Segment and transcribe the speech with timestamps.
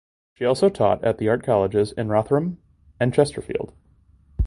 [0.33, 2.57] She also taught at the art colleges in Rotherham
[2.99, 3.71] and Chesterfield.